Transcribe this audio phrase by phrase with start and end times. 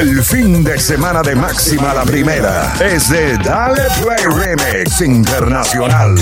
[0.00, 6.14] El fin de semana de máxima la primera es de Dale Play Remix Internacional.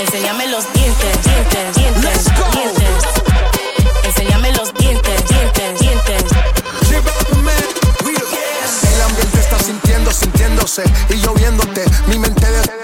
[0.00, 3.04] Enséñame los dientes, dientes, dientes, dientes.
[4.04, 6.01] Enséñame los dientes, dientes, dientes.
[10.22, 11.84] Sintiéndose y lloviéndote.
[12.08, 12.82] Mi mente de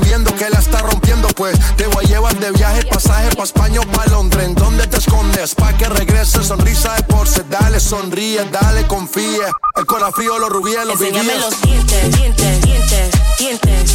[0.00, 3.80] viendo que la está rompiendo, pues te voy a llevar de viaje, pasaje pa' España
[3.80, 4.44] o pa' Londres.
[4.44, 5.54] ¿En dónde te escondes?
[5.54, 7.44] Pa' que regrese, sonrisa de porce.
[7.48, 9.48] Dale, sonríe, dale, confía.
[9.74, 13.94] El corazón frío, los rubíes, los Enséñame los dientes, dientes, dientes, dientes.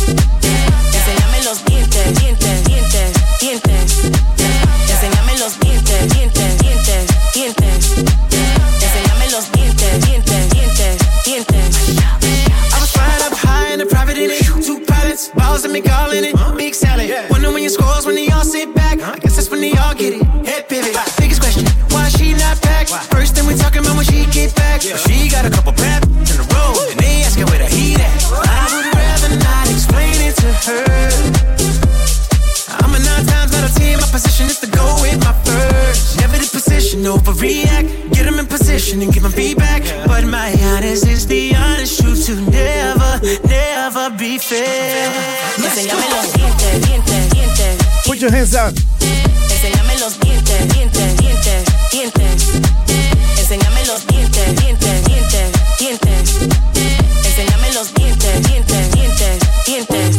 [0.94, 3.96] Enséñame los dientes, dientes, dientes, dientes.
[4.90, 6.61] Enséñame los dientes, dientes.
[15.36, 16.36] Balls and me calling it.
[16.58, 17.10] Big salad.
[17.30, 19.02] Wonder when your scores when they all sit back.
[19.02, 20.24] I guess that's when they all get it.
[20.46, 20.96] Head pivot.
[21.18, 22.88] Biggest question, why she not back?
[22.88, 24.84] First thing we talking about when she get back.
[24.84, 24.98] Yeah.
[24.98, 28.12] She got a couple pep in the road, and they asking where the heat at.
[28.32, 31.10] I would rather not explain it to her.
[32.82, 34.00] I'm a nine times out of ten.
[34.00, 36.20] My position is to go with my first.
[36.20, 38.14] Never the position, overreact.
[38.14, 39.84] Get them in position and give them feedback.
[40.08, 42.91] But my honest is the honest truth to never,
[43.22, 45.12] never be fair.
[45.58, 47.78] Enséñame los dientes, dientes, dientes.
[48.06, 48.74] Put your hands up.
[49.50, 52.48] Enséñame los dientes, dientes, dientes, dientes.
[53.38, 56.36] Enséñame los dientes, dientes, dientes, dientes.
[57.26, 60.16] Enséñame los dientes, dientes, dientes, dientes.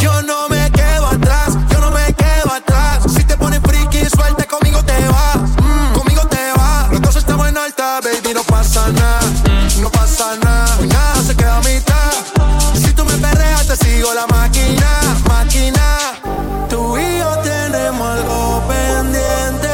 [0.00, 3.04] Yo no me quedo atrás, yo no me quedo atrás.
[3.14, 5.38] Si te pones friki, suelta, conmigo te vas.
[5.62, 6.90] Mm, conmigo te vas.
[6.90, 9.20] Los dos estamos en alta, baby, no pasa nada.
[9.80, 10.71] No pasa nada
[14.02, 16.18] sigo la máquina, máquina.
[16.68, 19.68] Tú y yo tenemos algo pendiente.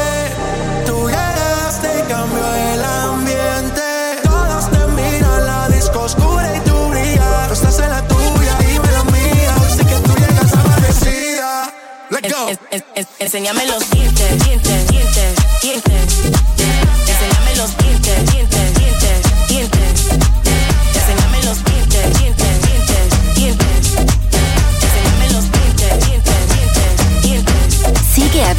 [0.85, 3.81] Tú llegaste y cambió el ambiente.
[4.23, 7.47] Todos te miran, la disco oscura y tú brillas.
[7.47, 9.55] Tú estás en la tuya y me la mía.
[9.75, 11.73] Sé que tú llegas amanecida.
[12.11, 12.49] Let's go.
[12.49, 16.48] Es- es- es- Enséñame los dientes, dientes, dientes, dientes.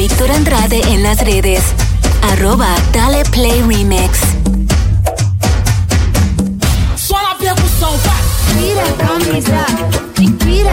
[0.01, 1.63] Víctor Andrade en las redes.
[2.33, 4.19] Arroba Dale Play Remix.
[10.39, 10.73] Tira,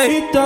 [0.00, 0.39] fácil.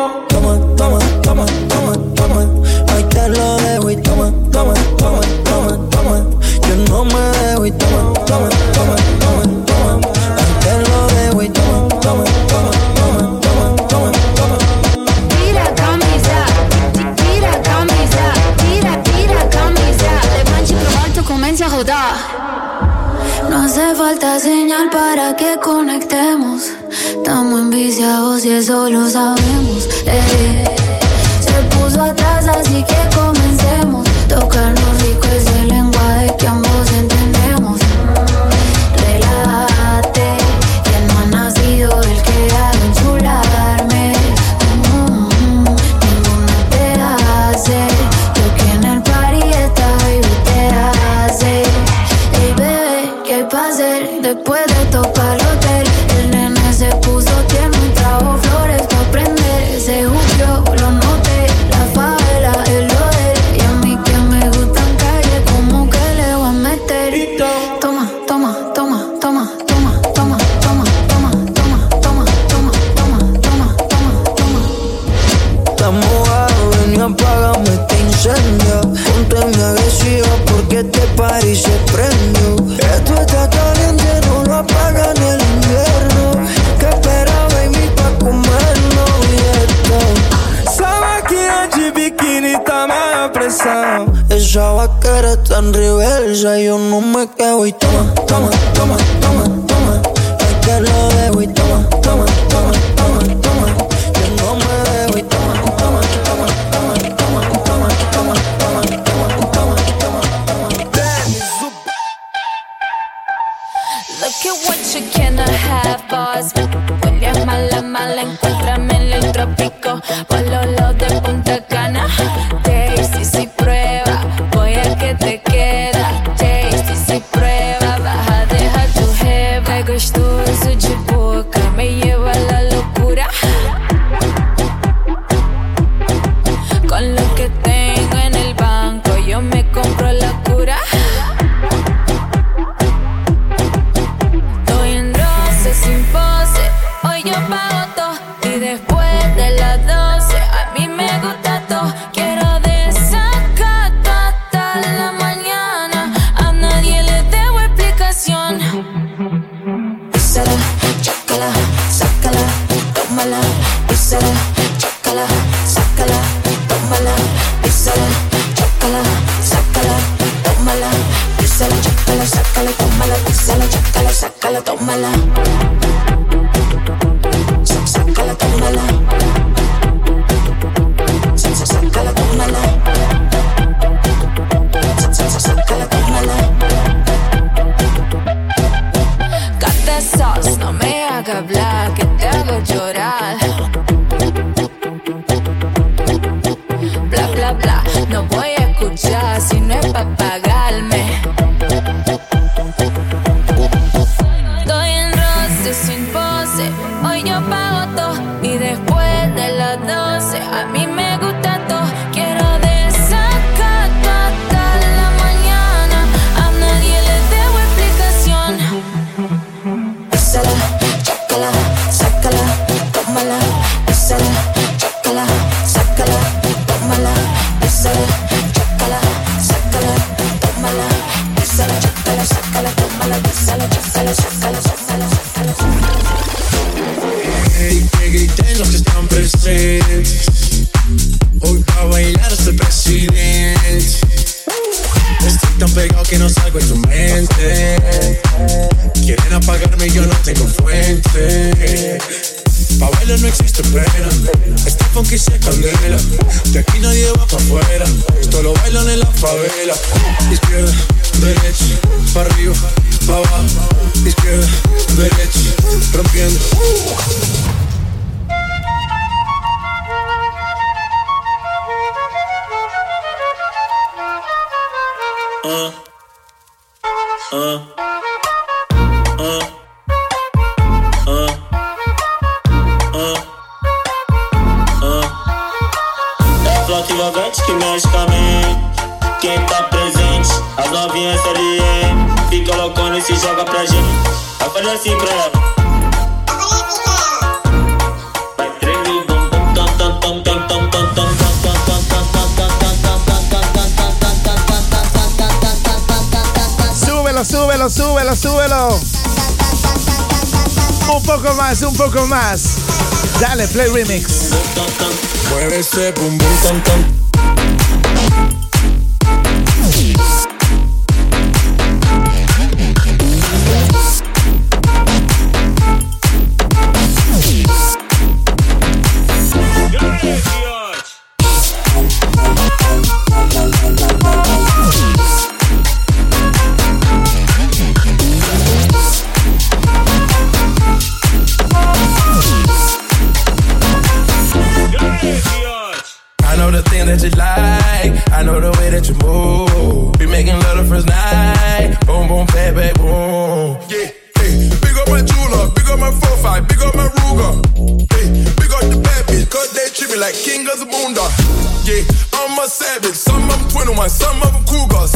[363.84, 364.92] ones, some of them cougars.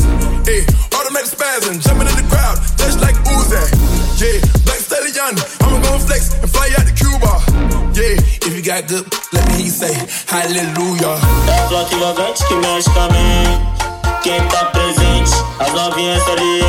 [0.49, 0.65] Ayy,
[0.97, 3.61] automatic spasm, jumping in the crowd, just like Uzi.
[4.17, 7.33] Yeah, black stallion, I'ma go flex and fly out to Cuba.
[7.93, 8.17] Yeah,
[8.47, 9.95] if you got good, let me hear you say
[10.27, 11.21] hallelujah.
[11.49, 13.09] É só que vagante que mexe com a.
[14.23, 16.61] Quem tá presente, as novinhas ali.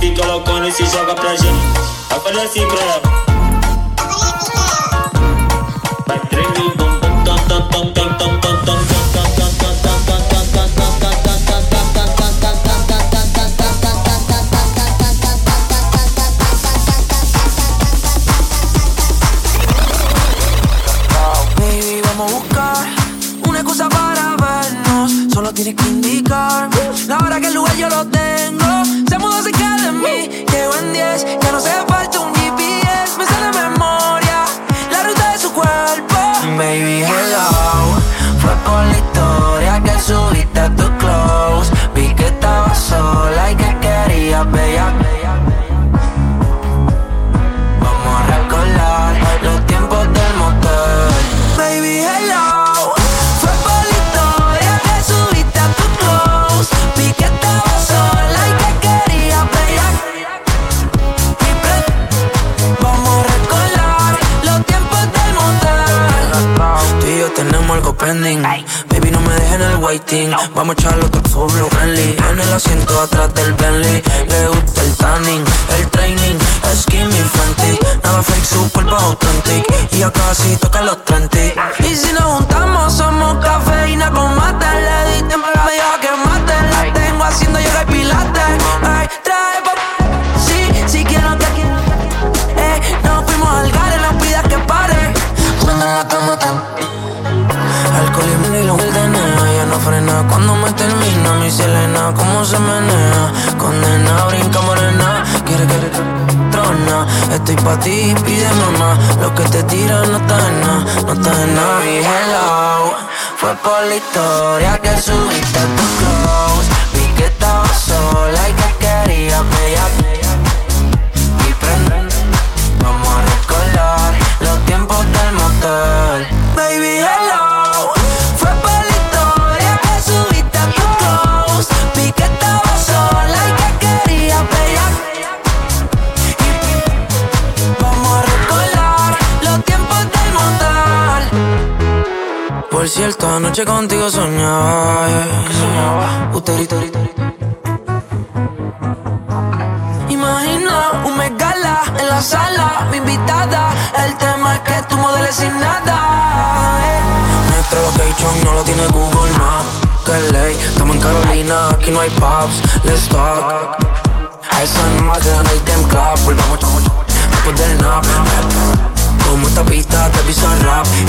[0.00, 1.64] Fica loucona e se joga pra gente.
[2.10, 3.05] Aparece pra ela.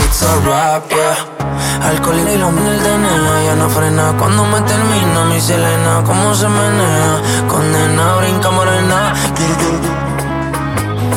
[0.05, 1.87] it's a rap, yeah.
[1.87, 6.33] Alcohol y lo mil de nena, ya no frena cuando me termina mi Selena, cómo
[6.33, 9.13] se menea, condena, brinca morena.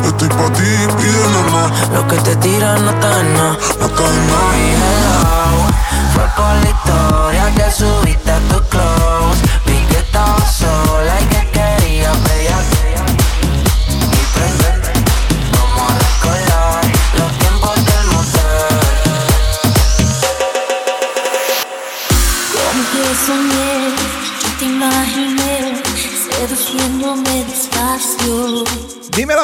[0.04, 1.70] Estoy pa' ti, pide normal.
[1.94, 5.10] Lo que te tiran no está en nada, no está en nada.
[6.14, 9.49] Fue por la historia que subiste a tu close.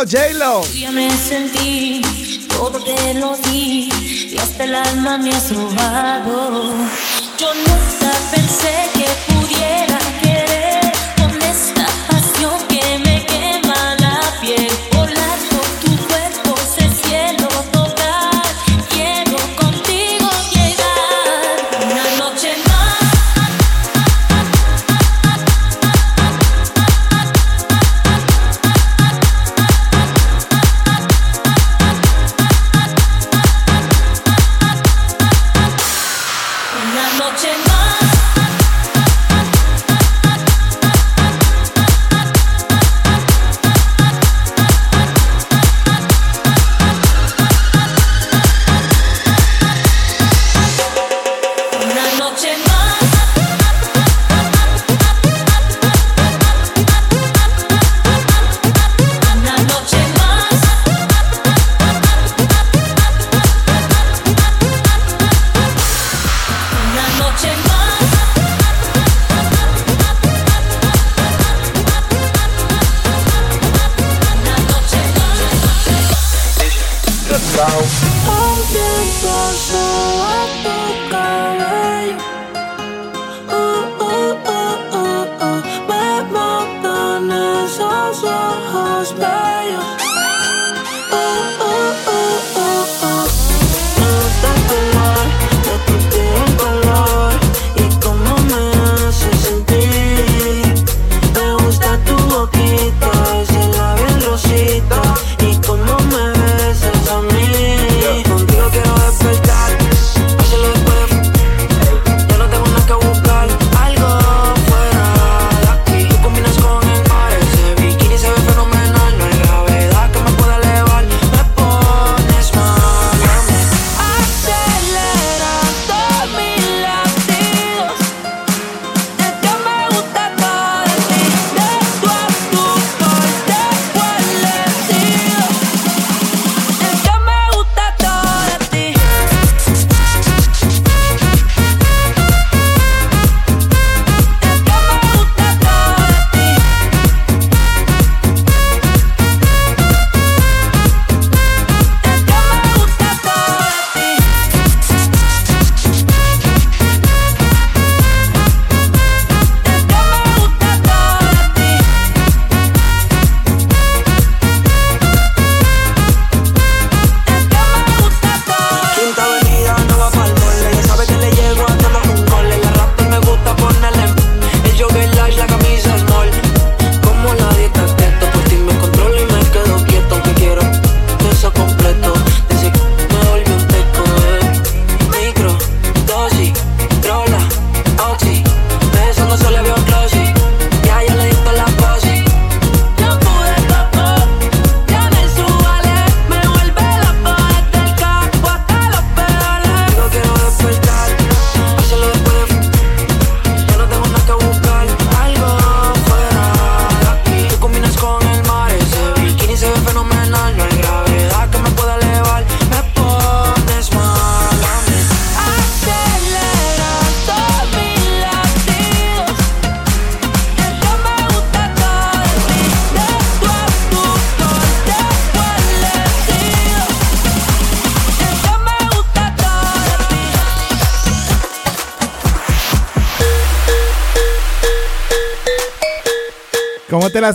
[0.09, 0.63] J-Lo.
[0.67, 2.01] Ya me sentí,
[2.49, 3.89] todo te lo di,
[4.31, 6.46] y hasta el alma me has robado.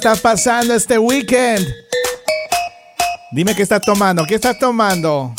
[0.02, 1.64] Estás pasando este weekend?
[3.32, 5.32] Dime qué estás tomando, qué estás tomando.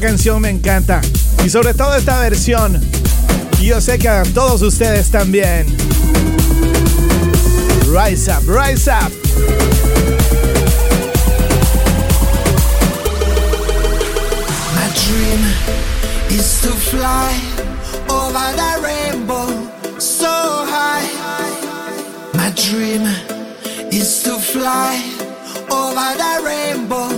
[0.00, 1.00] Canción me encanta.
[1.44, 2.78] Y sobre todo esta versión.
[3.60, 5.66] Y yo sé que a todos ustedes también.
[7.86, 9.10] Rise up, rise up.
[14.74, 15.40] My dream
[16.30, 17.32] is to fly
[18.08, 19.48] over the rainbow
[19.98, 20.26] so
[20.66, 21.08] high.
[22.34, 23.06] My dream
[23.90, 25.02] is to fly
[25.70, 27.15] over the rainbow.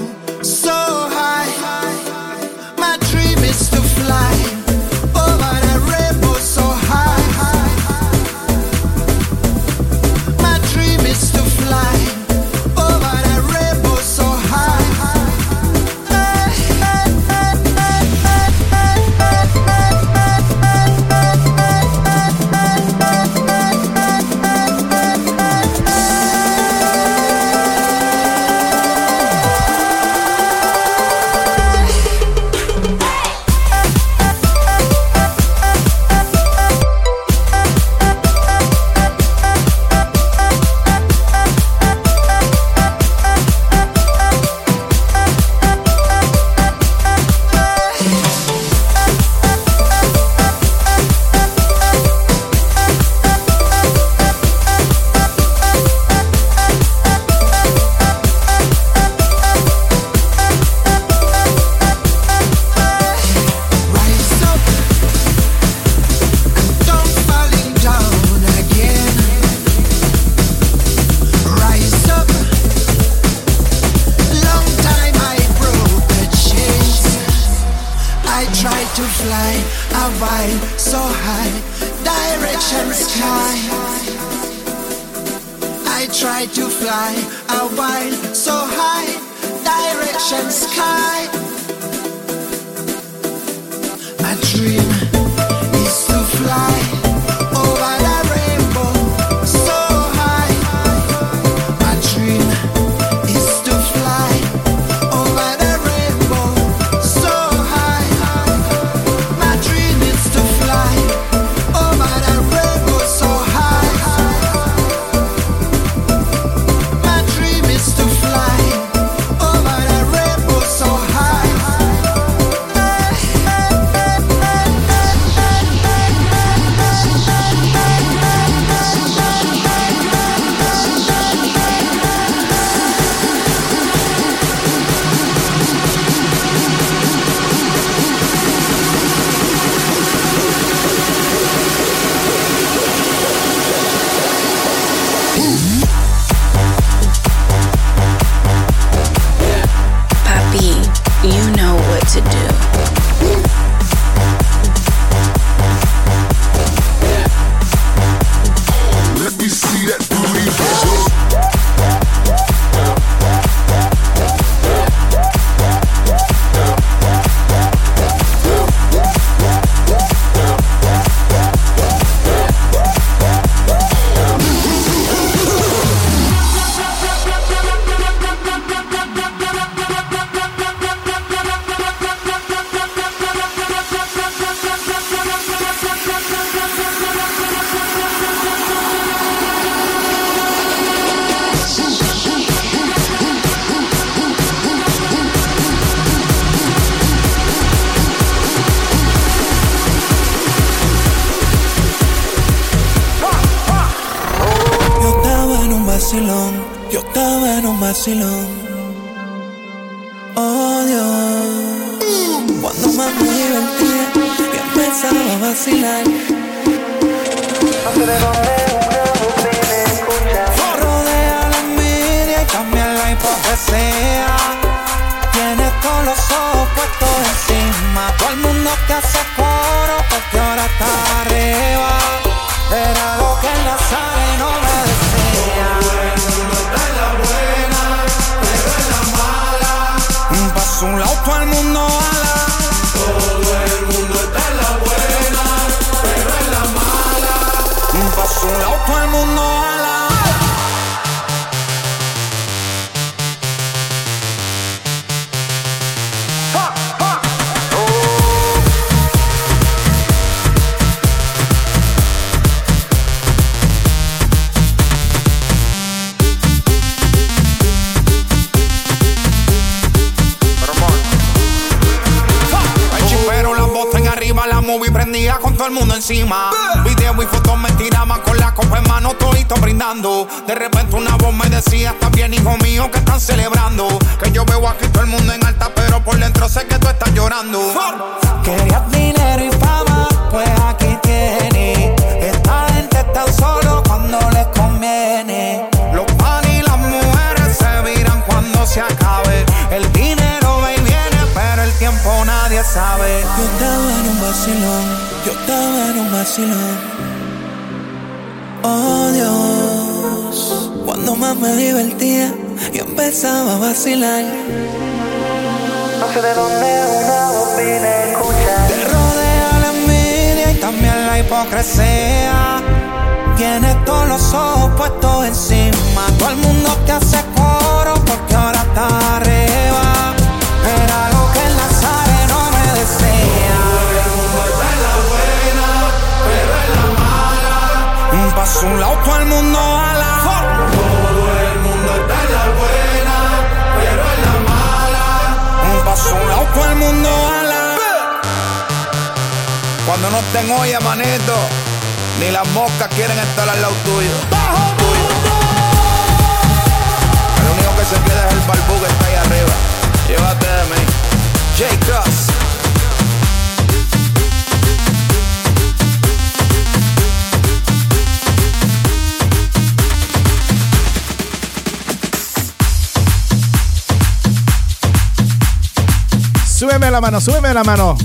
[376.89, 377.99] Súbeme la mano, súbeme la mano.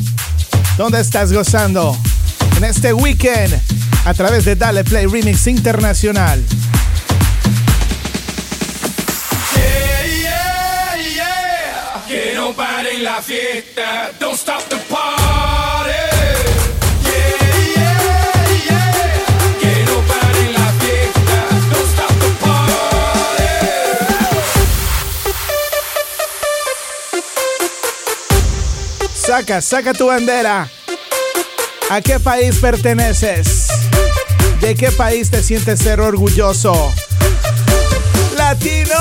[0.78, 1.98] ¿Dónde estás gozando?
[2.58, 3.58] En este weekend,
[4.04, 6.44] a través de Dale Play Remix Internacional.
[9.56, 12.04] Yeah, yeah, yeah.
[12.10, 14.12] Que no pare la fiesta.
[14.20, 14.76] Don't stop the
[29.34, 30.70] Saca, saca tu bandera.
[31.90, 33.68] ¿A qué país perteneces?
[34.62, 36.94] ¿De qué país te sientes ser orgulloso?
[38.38, 38.94] ¡Latino!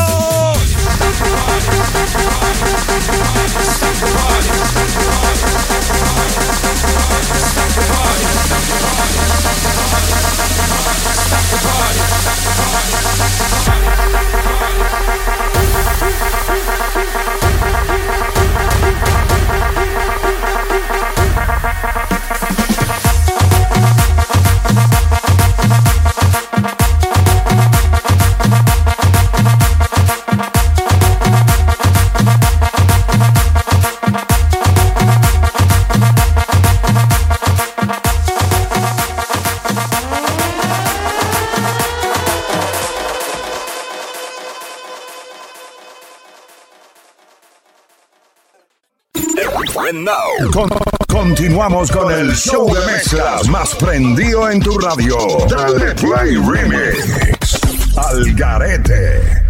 [50.50, 50.68] Con-
[51.08, 55.16] continuamos con el show de mezclas más prendido en tu radio.
[55.48, 57.60] Dale Play Remix.
[57.96, 59.42] Al garete.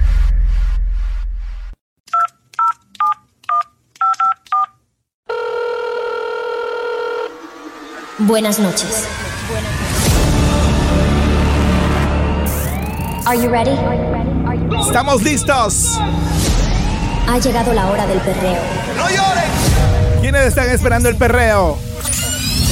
[8.18, 9.06] Buenas noches.
[13.26, 13.76] Are you ready?
[14.86, 15.98] ¡Estamos listos!
[17.28, 18.58] Ha llegado la hora del perreo.
[18.96, 19.41] ¡No lloren!
[20.22, 21.76] ¿Quiénes están esperando el perreo?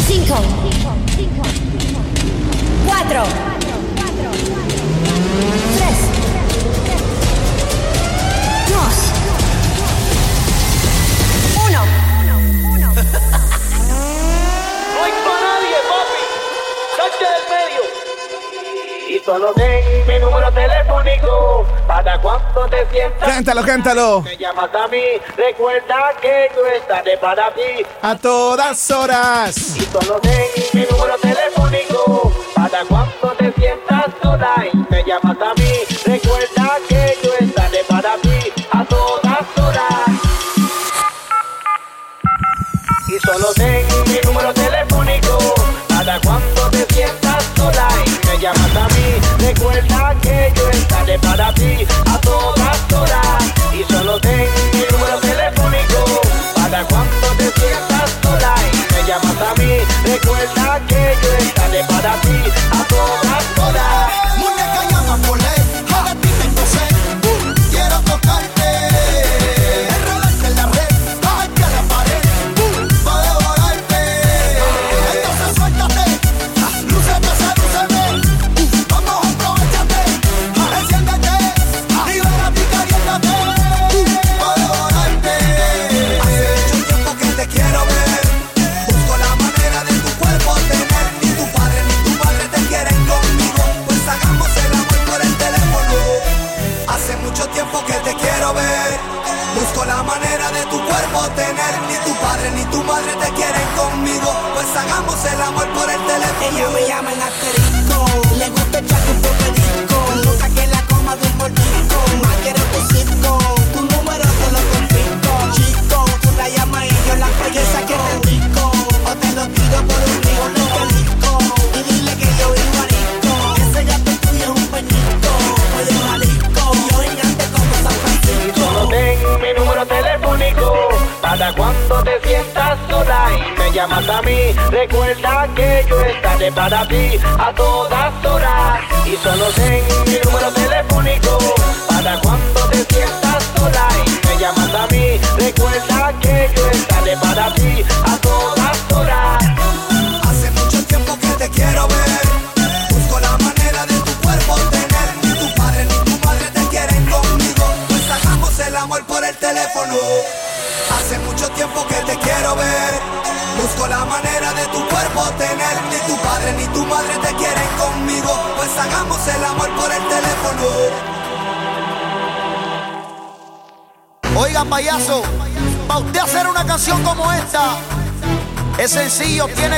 [0.06, 0.36] Cinco.
[2.86, 3.49] Cuatro.
[19.20, 23.28] Y solo ten mi número telefónico para cuando te sientas.
[23.28, 24.22] Cántalo, cántalo.
[24.22, 25.02] Me llamas a mí.
[25.36, 27.84] Recuerda que yo estaré para ti.
[28.00, 29.76] A todas horas.
[29.76, 35.54] Y solo ten mi número telefónico para cuando te sientas sola y me llamas a
[35.54, 35.72] mí.
[36.06, 40.10] Recuerda que yo estaré para ti a todas horas.
[43.08, 45.54] Y solo ten mi número telefónico
[46.10, 49.46] para cuando te sientas sola y me llamas a mí.
[49.46, 53.44] Recuerda que yo estaré para ti a todas horas.
[53.72, 56.20] Y solo ten mi número telefónico
[56.56, 59.78] para cuando te sientas sola y me llamas a mí.
[60.04, 62.38] Recuerda que yo estaré para ti
[62.72, 62.89] a todas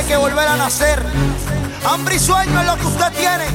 [0.07, 1.01] que volver a nacer.
[1.85, 3.52] Hambre y sueño es lo que usted tiene.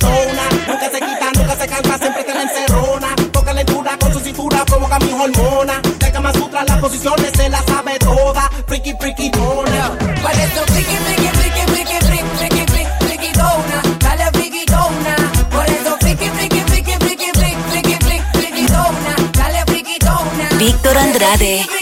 [0.00, 0.48] gritona.
[0.66, 3.08] Nunca se quita, nunca se cansa, siempre está la encerrona.
[3.32, 5.82] Poca lectura con su cintura provoca mis hormonas.
[5.98, 8.50] De Kama Sutra las posiciones se las sabe toda.
[8.66, 9.96] Friki, friki, dona.
[10.22, 13.82] Parece friki, friki, friki, friki, friki, friki, friki, friki, dona.
[13.98, 15.16] Dale friki, dona.
[15.50, 19.14] Por eso friki, friki, friki, friki, friki, friki, friki, dona.
[19.32, 20.48] Dale friki, dona.
[20.58, 21.79] Víctor Andrade.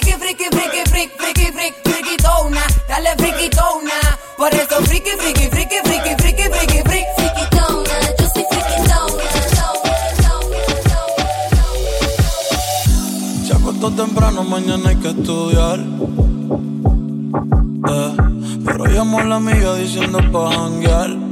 [15.18, 15.80] estudiar.
[17.88, 18.16] Eh,
[18.64, 21.27] pero llamo a la amiga diciendo pa' janguear.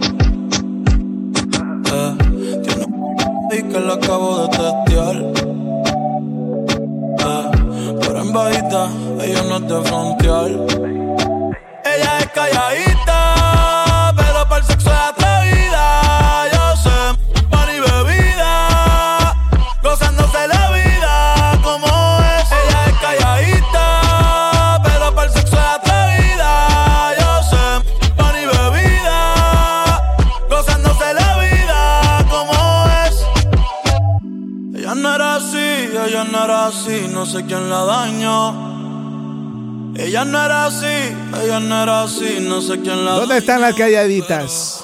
[43.46, 44.75] están las calladitas.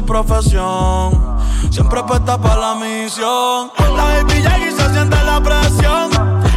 [0.00, 1.38] su profesión.
[1.70, 3.70] Siempre apuesta para la misión.
[3.96, 6.10] La baby Jackie se siente la presión.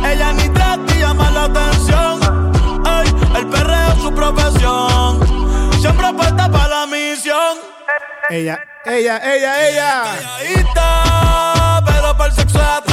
[0.05, 2.19] Ella ni trata y llama la atención.
[2.85, 5.19] Ey, el perreo es su profesión.
[5.81, 7.57] Siempre apuesta para la misión.
[8.29, 10.03] Ella, ella, ella, ella.
[10.41, 12.92] Ella, pero para el sexo es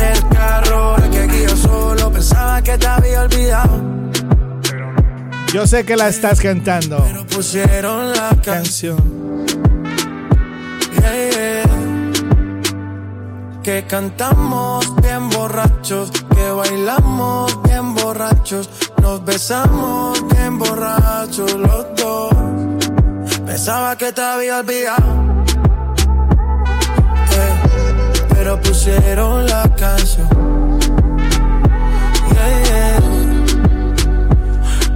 [0.00, 3.80] En el carro, que guío solo pensaba que te había olvidado.
[5.52, 7.04] Yo sé que la estás cantando.
[7.34, 8.98] Pusieron la canción.
[11.00, 11.80] Yeah, yeah.
[13.62, 18.70] Que cantamos bien borrachos, que bailamos bien borrachos,
[19.02, 22.34] nos besamos bien borrachos los dos.
[23.44, 25.29] Pensaba que te había olvidado.
[28.42, 30.26] Pero pusieron la canción.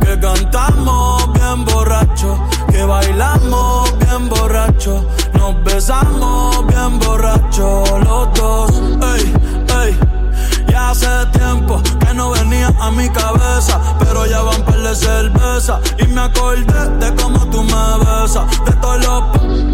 [0.01, 2.39] Que cantamos bien borracho,
[2.71, 8.71] que bailamos bien borracho, nos besamos bien borracho los dos.
[9.15, 9.35] Ey,
[9.83, 9.99] ey,
[10.69, 15.81] ya hace tiempo que no venía a mi cabeza, pero ya van par de cerveza
[15.99, 19.74] y me acordé de cómo tú me besas, de todos los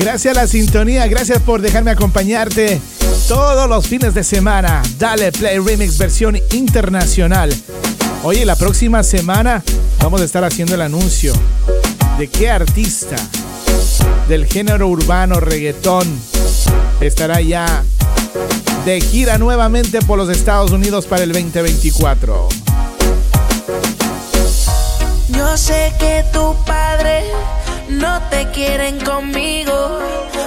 [0.00, 2.80] Gracias a la sintonía, gracias por dejarme acompañarte
[3.28, 4.80] todos los fines de semana.
[4.98, 7.54] Dale Play Remix versión internacional.
[8.22, 9.62] Oye, la próxima semana
[9.98, 11.34] vamos a estar haciendo el anuncio
[12.16, 13.16] de qué artista
[14.26, 16.08] del género urbano reggaetón
[17.02, 17.84] estará ya
[18.86, 22.48] de gira nuevamente por los Estados Unidos para el 2024.
[25.28, 27.24] Yo sé que tu padre
[27.90, 30.00] no te quieren conmigo.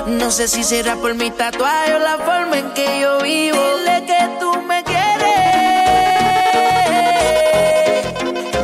[0.08, 3.58] No sé si será por mi tatuaje o la forma en que yo vivo.
[3.78, 5.04] Dile que tú me quieres.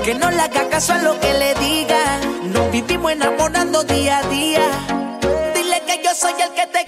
[0.03, 2.51] Que no le haga caso a lo que le digan.
[2.53, 4.65] Nos vivimos enamorando día a día.
[5.53, 6.85] Dile que yo soy el que te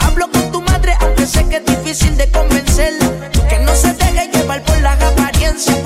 [0.00, 3.30] Hablo con tu madre, aunque sé que es difícil de convencerla.
[3.50, 5.76] Que no se deje llevar por las apariencias.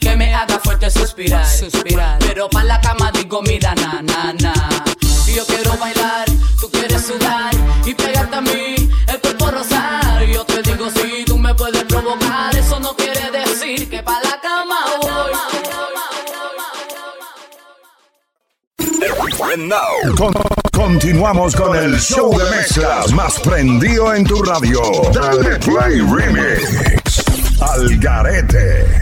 [0.00, 2.18] Que me haga fuerte suspirar, suspirar.
[2.20, 4.52] Pero pa' la cama digo, mira, na, na, na.
[5.34, 6.26] Yo quiero bailar,
[6.60, 7.50] tú quieres sudar
[7.86, 10.22] y pegarte a mí, el cuerpo rosar.
[10.28, 14.20] Y yo te digo, si tú me puedes provocar, eso no quiere decir que pa'
[14.22, 15.32] la cama voy.
[19.52, 20.32] And now, con-
[20.72, 24.80] continuamos con el show de mezclas más prendido en tu radio.
[25.12, 27.22] Dale Play Remix.
[27.60, 29.01] Al Garete.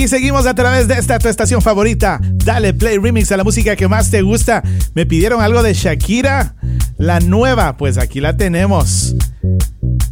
[0.00, 2.20] Aquí seguimos a través de esta tu estación favorita.
[2.22, 4.62] Dale play remix a la música que más te gusta.
[4.94, 6.54] Me pidieron algo de Shakira,
[6.96, 9.14] la nueva, pues aquí la tenemos.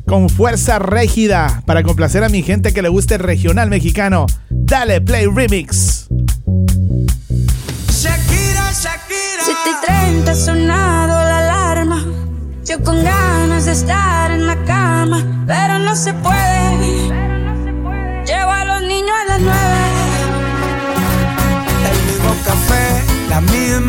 [0.07, 4.27] Con fuerza rígida para complacer a mi gente que le guste el regional mexicano.
[4.51, 6.07] Dale play remix.
[7.89, 9.43] Shakira, Shakira.
[9.43, 12.05] 7 y 30 ha sonado la alarma.
[12.63, 16.38] Yo con ganas de estar en la cama, pero no se puede.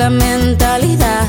[0.00, 1.26] La mentalidad.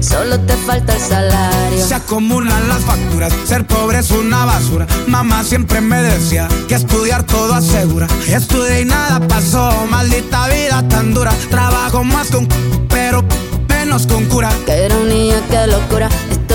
[0.00, 1.84] Solo te falta el salario.
[1.84, 4.86] Se acumulan las facturas, ser pobre es una basura.
[5.08, 8.06] Mamá siempre me decía que estudiar todo asegura.
[8.28, 11.32] Estudié y nada pasó, maldita vida tan dura.
[11.50, 12.46] Trabajo más con
[12.88, 13.24] pero
[13.68, 14.50] menos con cura.
[14.64, 16.08] Qué ironía, qué locura.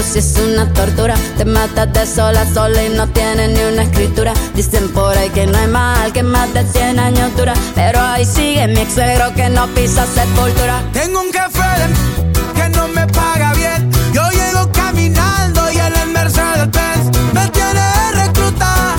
[0.04, 1.16] Sí es una tortura.
[1.38, 4.34] Te matas de sola a sola y no tienes ni una escritura.
[4.54, 7.54] Dicen por ahí que no hay mal, que más de 100 años dura.
[7.74, 10.84] Pero ahí sigue mi ex suegro que no pisa sepultura.
[10.92, 13.90] Tengo un jefe de que no me paga bien.
[14.14, 18.96] Yo llego caminando y en el Mercedes Benz me tiene de recluta.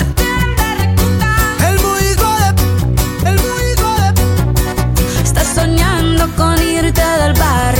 [1.67, 5.23] El muy hijo de, el muy hijo de.
[5.23, 7.76] Estás soñando con irte del barrio.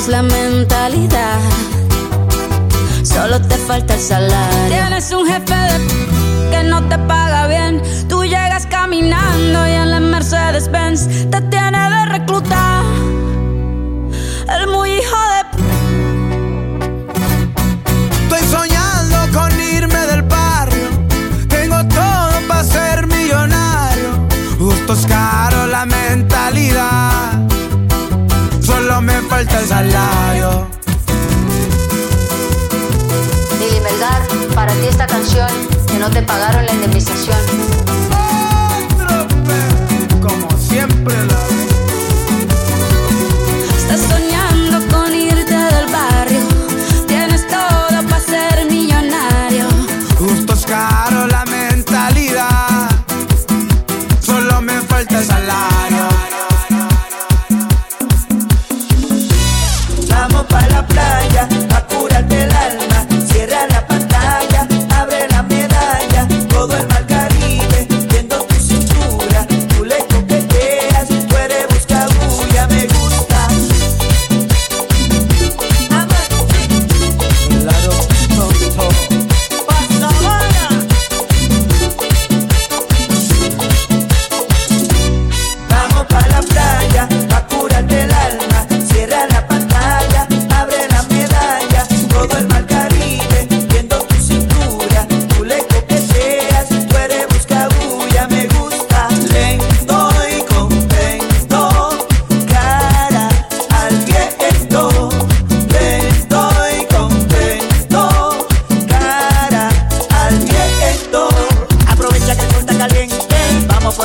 [0.00, 1.38] Caros, la mentalidad.
[3.02, 4.68] Solo te falta el salario.
[4.68, 7.82] Tienes un jefe de que no te paga bien.
[8.08, 12.69] Tú llegas caminando y en la Mercedes Benz te tiene de reclutar.
[29.40, 30.68] El salario.
[33.58, 34.20] Lili Melgar,
[34.54, 35.48] para ti esta canción
[35.86, 37.38] que no te pagaron la indemnización.
[40.20, 41.49] Como siempre la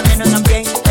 [0.07, 0.84] menos también.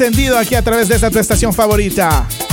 [0.00, 2.47] encendido aquí a través de esta tu estación favorita.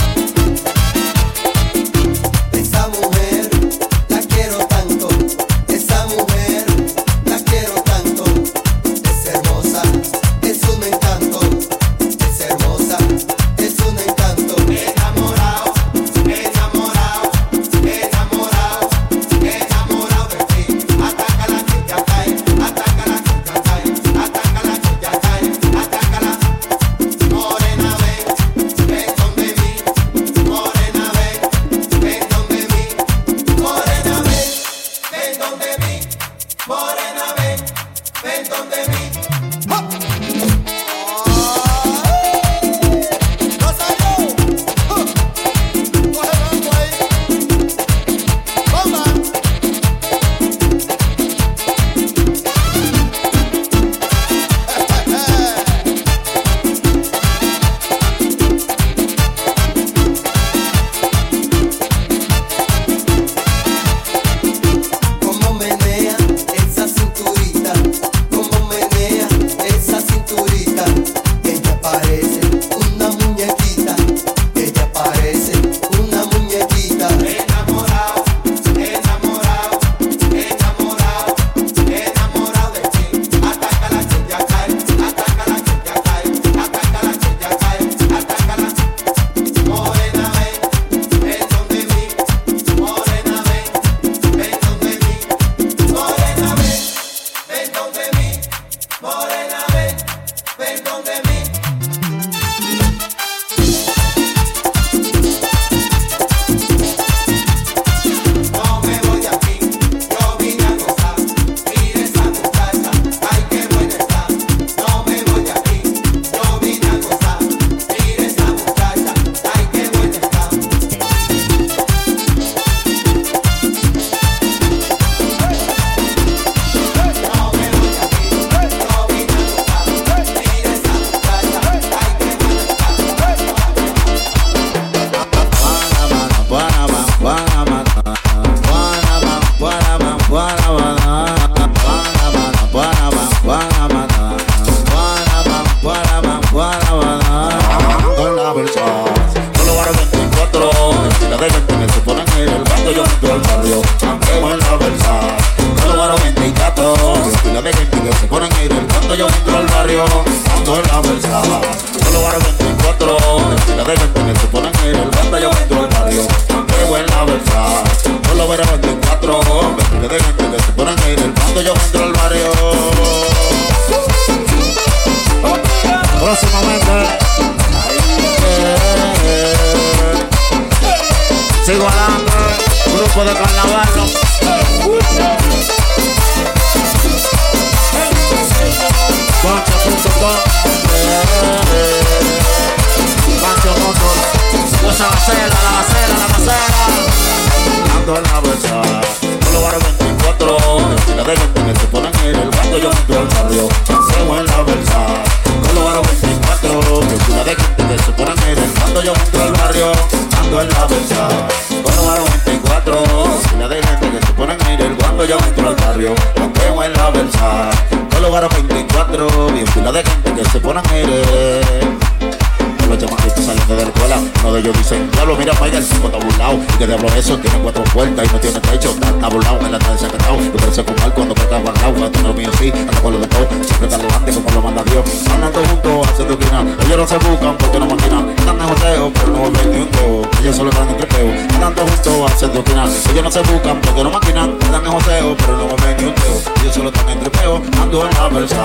[231.56, 234.50] la guardado, esto no bien así, hasta por lo de todo, siempre está adelante como
[234.52, 235.06] lo manda Dios.
[235.32, 239.12] Hablando juntos, hace tu esquina, ellos no se buscan porque no maquinan, están en joteo,
[239.14, 241.28] pero no ven ni un todo, ellos solo están en crepeo.
[241.56, 245.38] Hablando juntos, hace tu esquina, ellos no se buscan porque no maquinan, están en joteo,
[245.38, 248.64] pero no ven ni un todo, ellos solo están en crepeo, ando en la versa.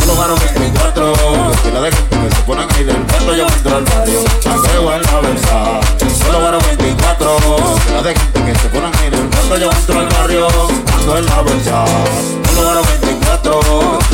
[0.00, 0.64] Yo los varones que
[1.74, 5.02] la de gente que se ponen ahí del cuento, yo entro al barrio, andeo en
[5.02, 5.80] la versa.
[6.24, 7.36] Solo varo 24,
[7.94, 10.48] la de gente que se ponen ahí del cuento, yo entro al barrio,
[10.96, 11.84] ando en la versa.
[12.42, 13.60] Tengo ahora 24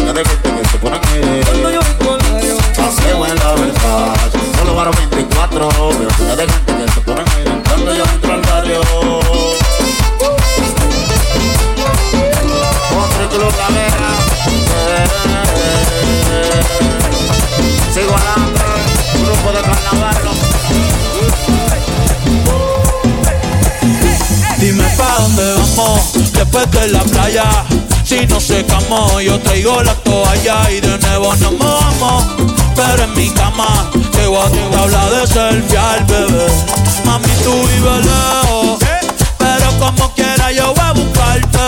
[0.04, 1.00] No te cuento que se pone a
[2.76, 4.14] Paseo en la verdad.
[4.58, 8.32] Solo para 24 Pero no te cuento que se pone a querer Cuando yo entro
[8.32, 8.80] al barrio.
[12.90, 14.10] Otro club la vera.
[17.94, 18.62] Sigo adelante
[19.24, 20.16] Grupo de carnaval
[24.58, 27.44] Dime pa' dónde vamos después de la playa.
[28.10, 32.24] Si no se camó, yo traigo la toalla y de nuevo nos mojamos.
[32.74, 36.46] Pero en mi cama te voy a hablar de selfie al bebé.
[37.04, 38.78] Mami, tú vives lejos,
[39.38, 41.58] pero como quiera yo voy a buscarte.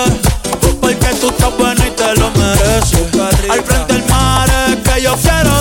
[0.60, 3.06] Pues porque tú estás buena y te lo mereces.
[3.48, 5.52] Al frente del mar es que yo quiero.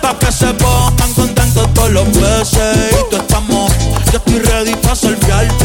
[0.00, 2.90] Pa' que se pongan contentos todos los peces.
[2.90, 3.72] Y tú estamos,
[4.10, 5.64] yo estoy ready pa' serviarte.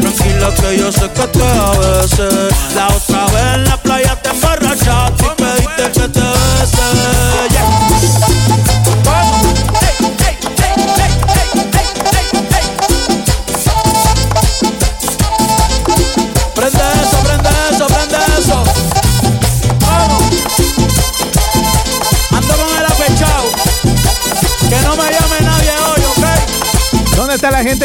[0.00, 2.50] Tranquila que yo sé que te a veces.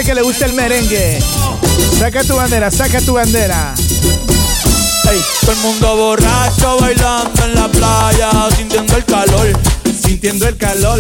[0.06, 1.20] que le gusta el merengue.
[1.98, 3.74] Saca tu bandera, saca tu bandera.
[5.42, 9.48] Todo el mundo borracho bailando en la playa, sintiendo el calor,
[10.00, 11.00] sintiendo el calor.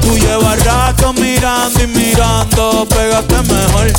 [0.00, 3.92] Tú llevas rato mirando y mirando, pégate mejor,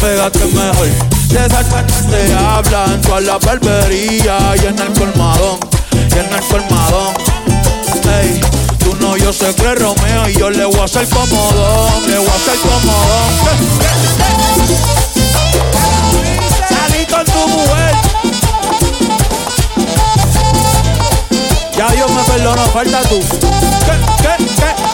[0.00, 0.88] pégate mejor.
[1.28, 1.66] De esas
[2.10, 5.58] te hablan, toda la barbería y en el colmadón,
[5.92, 7.14] y en el colmadón.
[8.04, 8.71] Hey.
[8.84, 12.18] Tú no, yo sé que es Romeo y yo le voy a hacer comodón, le
[12.18, 13.32] voy a hacer comodón.
[16.68, 17.94] Salí con tu mujer.
[21.76, 23.20] Ya Dios me perdonó, falta tú.
[23.20, 24.92] ¿Qué, qué, qué?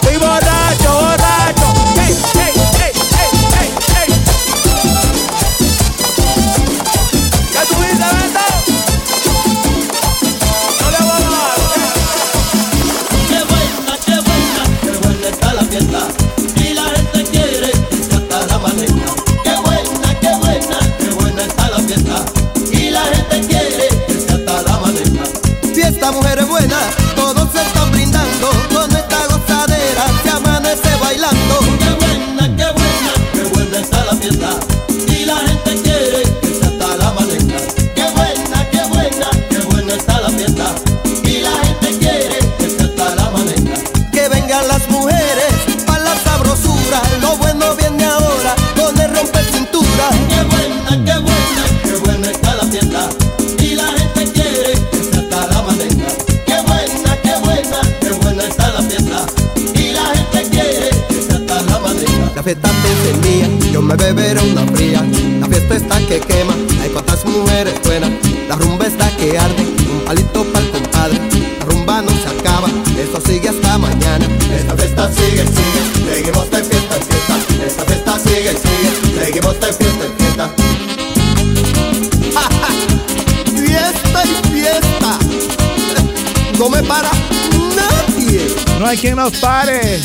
[88.99, 89.99] quien nos pare.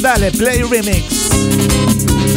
[0.00, 2.35] Dale, play remix.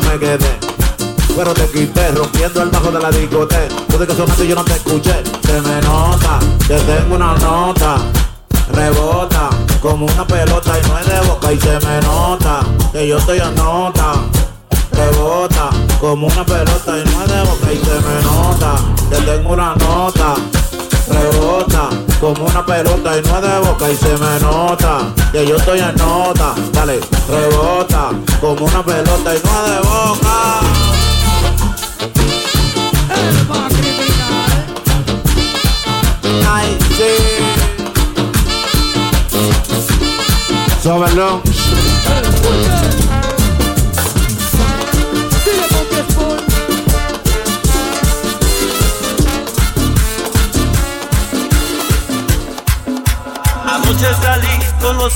[0.00, 0.58] Me quedé.
[1.36, 3.74] Pero te quité, rompiendo el bajo de la discoteca.
[3.88, 5.22] Tú de que sonaste y yo no te escuché.
[5.44, 7.96] Se me nota, que tengo una nota.
[8.72, 9.50] Rebota
[9.80, 12.60] como una pelota y no es de boca y se me nota
[12.92, 14.14] que yo estoy en nota.
[14.92, 15.70] Rebota
[16.00, 18.74] como una pelota y no es de boca y se me nota
[19.10, 20.34] que tengo una nota.
[21.08, 25.56] Rebota como una pelota y no es de boca y se me nota que yo
[25.56, 26.54] estoy en nota.
[26.72, 30.60] Dale, rebota como una pelota y no es de boca.
[36.48, 37.10] Ay, sí.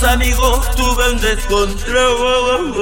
[0.03, 2.73] Amigos, tuve un descontrol.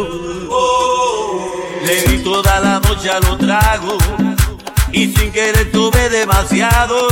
[1.85, 4.03] Le di toda la noche a los tragos
[4.91, 7.07] y sin querer tuve demasiado.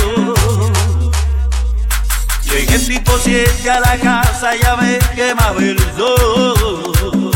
[2.44, 7.32] Llegué tipo 7 a la casa, ya me quemaba el sol.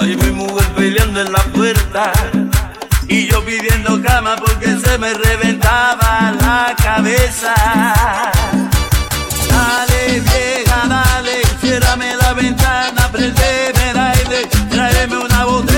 [0.00, 2.12] Ay, mi mujer peleando en la puerta
[3.08, 7.54] y yo pidiendo cama porque se me reventaba la cabeza.
[9.48, 10.20] Dale,
[10.66, 15.75] dale, ciérrame la ventana, prendeme el aire, tráeme una botella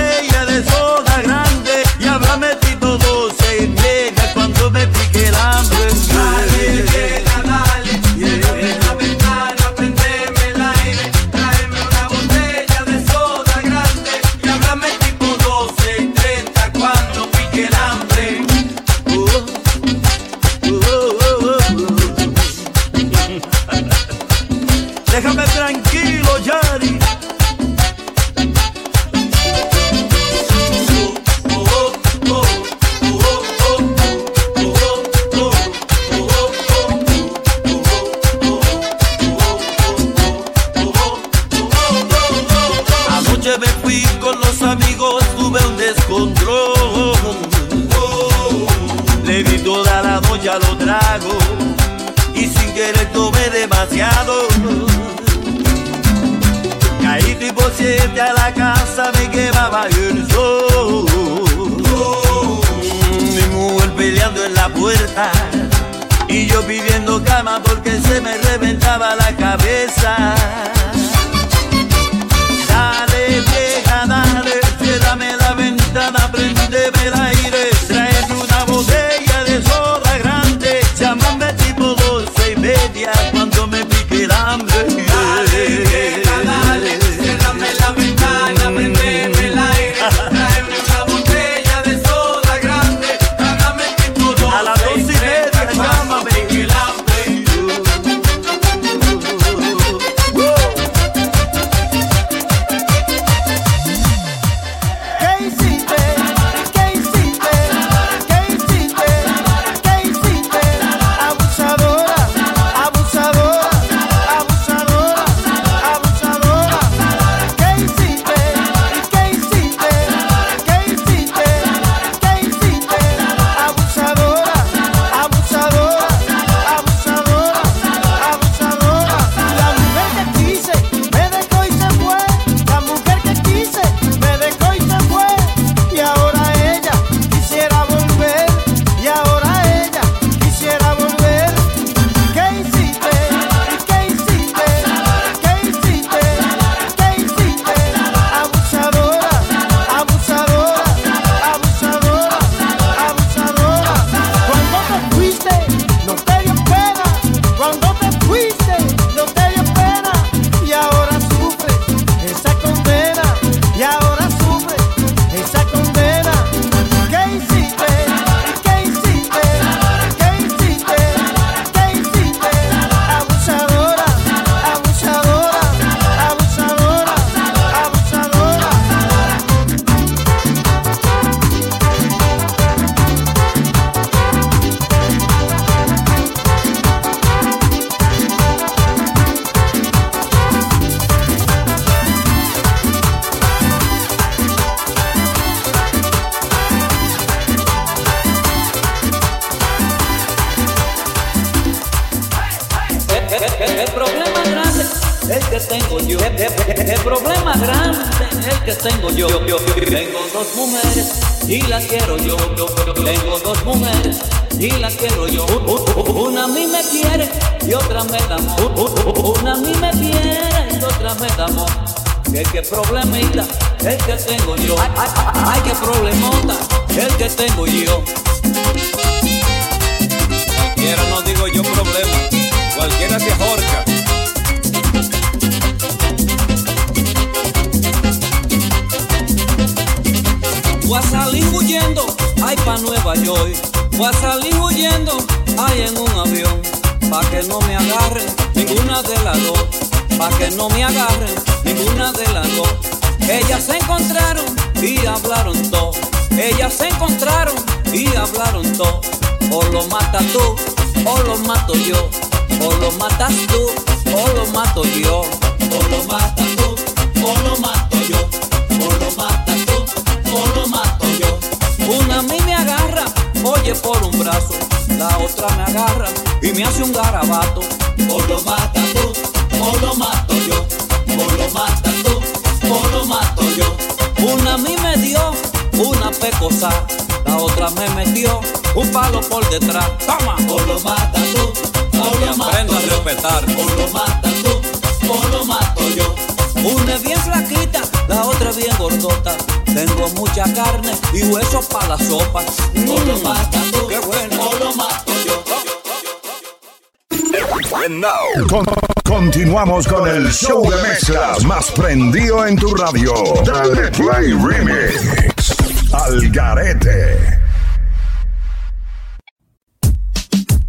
[310.49, 313.13] show de mezclas más prendido en tu radio.
[313.45, 315.93] Dale Play Remix.
[315.93, 317.19] Al Garete.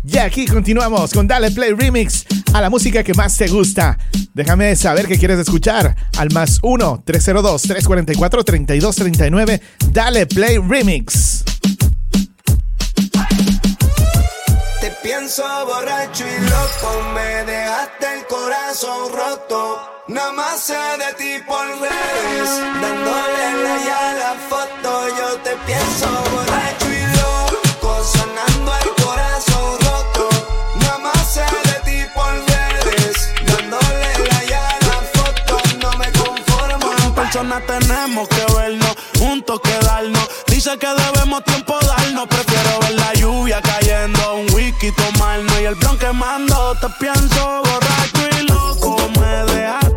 [0.03, 3.97] Y aquí continuamos con Dale Play Remix a la música que más te gusta.
[4.34, 9.61] Déjame saber qué quieres escuchar al más 1-302-344-3239.
[9.91, 11.19] Dale Play Remix.
[15.30, 17.03] intenso, borracho y loco.
[17.14, 19.80] Me dejaste el corazón roto.
[20.07, 22.49] Nada más sé de ti por redes.
[22.81, 25.07] Dándole la ya la foto.
[25.18, 28.03] Yo te pienso borracho y loco.
[28.03, 30.30] Sanando el corazón roto.
[30.81, 33.30] Nada más sé de ti por redes.
[33.45, 35.57] Dándole la ya la foto.
[35.80, 36.91] No me conformo.
[37.06, 38.95] En persona tenemos que vernos.
[39.19, 40.27] Juntos quedarnos
[40.60, 42.27] dice que debemos tiempo darnos.
[42.27, 45.61] Prefiero ver la lluvia cayendo, un whisky tomarnos.
[45.61, 46.76] Y el blon quemando.
[46.81, 48.98] te pienso borracho y loco.
[49.18, 49.89] me dejas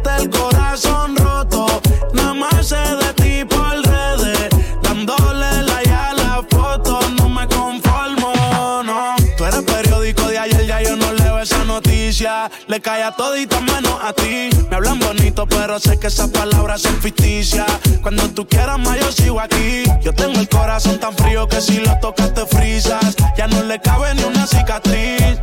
[12.68, 14.50] le cae a todita menos a ti.
[14.68, 17.66] Me hablan bonito, pero sé que esas palabras son ficticias.
[18.02, 19.84] Cuando tú quieras más, yo sigo aquí.
[20.02, 23.16] Yo tengo el corazón tan frío que si lo tocas te frisas.
[23.38, 25.38] Ya no le cabe ni una cicatriz.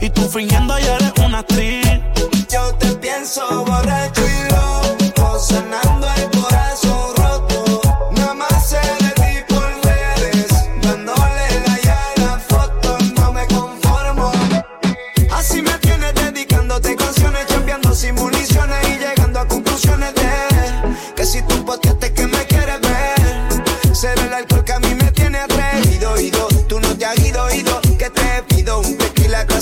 [0.00, 1.86] Y tú fingiendo ya eres una actriz.
[2.50, 4.19] Yo te pienso borracho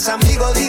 [0.07, 0.68] amigo, di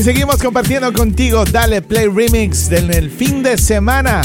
[0.00, 4.22] aquí seguimos compartiendo contigo Dale Play Remix del el fin de semana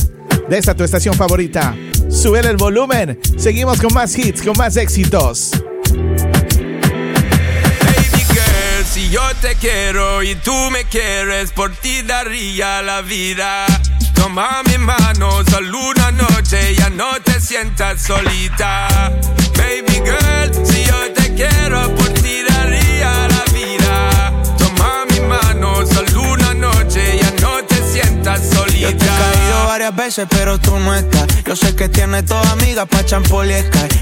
[0.48, 1.76] de esta tu estación favorita.
[2.10, 3.20] Sube el volumen.
[3.38, 5.52] Seguimos con más hits, con más éxitos.
[5.92, 6.16] Baby
[8.30, 13.66] girl, si yo te quiero y tú me quieres, por ti daría la vida.
[14.14, 19.12] Toma mi mano, solo una noche, ya no te sientas solita.
[19.58, 21.94] Baby girl, si yo te quiero,
[28.26, 31.28] Yo he caído varias veces, pero tú no estás.
[31.46, 33.48] Yo sé que tienes toda amiga pa' champol.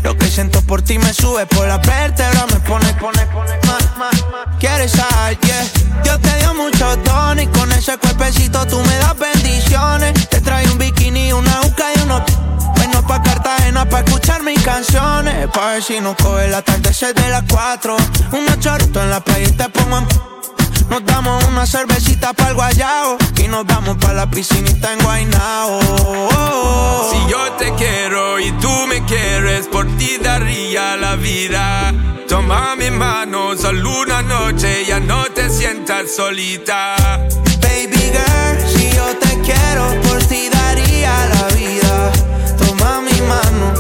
[0.01, 3.97] Lo que siento por ti me sube por la vértebra, me pone, pone, pone más,
[3.97, 4.57] más, más.
[4.61, 5.67] Quieres sal, yeah.
[6.03, 10.29] Dios te dio mucho tono y con ese cuerpecito tú me das bendiciones.
[10.29, 12.21] Te trae un bikini, una uca y unos
[12.77, 15.49] Bueno pa' Cartagena pa' escuchar mis canciones.
[15.49, 17.97] Pa' ver si nos coge el atardecer de las 4.
[18.31, 20.07] Unos choritos en la playa y te pongo en
[20.89, 25.80] nos damos una cervecita para el guayao y nos vamos para la piscinita en Guaynao.
[27.11, 31.93] Si yo te quiero y tú me quieres, por ti daría la vida.
[32.27, 36.95] Toma mi mano, solo una noche, ya no te sientas solita.
[37.61, 42.11] Baby girl, si yo te quiero, por ti daría la vida.
[42.57, 43.73] Toma mi mano,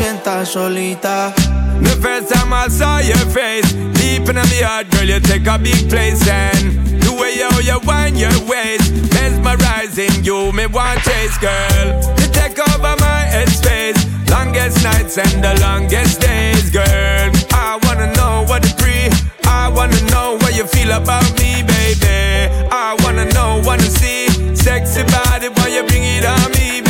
[0.00, 1.32] 80 solita.
[1.80, 3.70] The first time I saw your face,
[4.00, 6.26] deep in the heart, girl, you take a big place.
[6.26, 6.72] And
[7.04, 11.86] the way how you wind your waist, mesmerizing you, me want chase, girl.
[12.16, 14.00] You take over my headspace,
[14.30, 17.30] longest nights and the longest days, girl.
[17.52, 19.08] I wanna know what degree,
[19.44, 22.48] I wanna know what you feel about me, baby.
[22.72, 26.89] I wanna know, wanna see, sexy body, why you bring it on me, baby.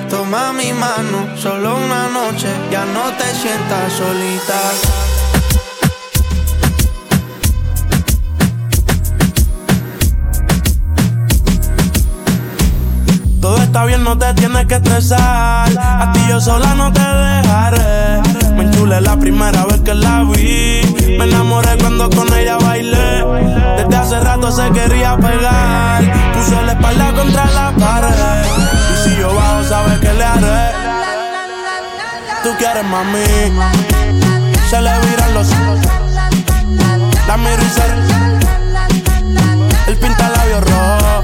[0.11, 4.59] Toma mi mano, solo una noche, ya no te sientas solita.
[13.39, 15.69] Todo está bien, no te tienes que estresar.
[15.79, 18.21] A ti yo sola no te dejaré.
[18.57, 20.81] Me enchulé la primera vez que la vi.
[21.17, 23.23] Me enamoré cuando con ella bailé.
[23.77, 26.03] Desde hace rato se quería pegar.
[26.33, 28.80] Puso la espalda contra la pared.
[32.43, 33.23] Tú quieres mami.
[34.69, 35.79] Se le viran los ojos.
[37.27, 37.83] La miro y se.
[39.91, 41.23] El pinta labios rojo.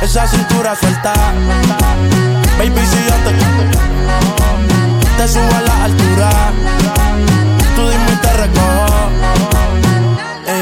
[0.00, 1.12] Esa cintura suelta.
[2.58, 3.32] Baby, si yo te
[5.16, 6.30] te subo a la altura.
[7.74, 9.17] Tú dime y te recojo.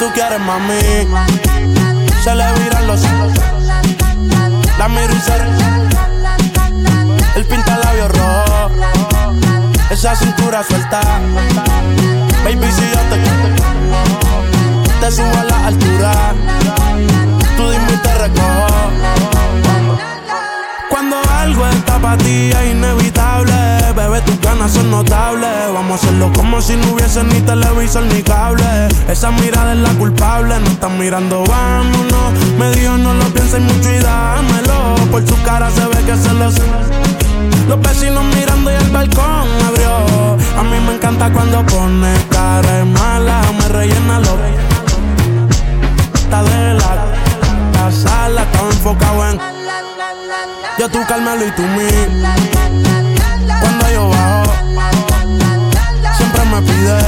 [0.00, 0.80] Tú quieres mami.
[2.24, 3.32] Se le viran los ojos.
[4.78, 5.34] La miro y se
[7.36, 8.70] El pinta labios rojo.
[9.90, 11.02] Esa cintura suelta.
[12.44, 13.20] Baby, si yo te
[15.00, 16.12] te subo a la altura.
[17.58, 19.39] Tú dime y te recojo.
[21.00, 23.54] Cuando algo está para ti es inevitable,
[23.96, 25.72] bebé, tus ganas son notables.
[25.72, 28.66] Vamos a hacerlo como si no hubiese ni televisor ni cable.
[29.08, 32.34] Esa mirada es la culpable, no están mirando, vámonos.
[32.58, 34.94] Me dijo no lo pienses mucho y dámelo.
[35.10, 36.50] Por su cara se ve que se lo.
[37.66, 40.36] Los vecinos mirando y el balcón abrió.
[40.58, 44.36] A mí me encanta cuando pone cara mala, me rellena lo
[46.14, 47.06] Está de la,
[47.72, 49.59] la sala, estaba enfocado en
[50.80, 51.88] yo tú Carmelo y tú mí.
[53.60, 54.44] Cuando yo bajo,
[56.16, 56.98] siempre me pide.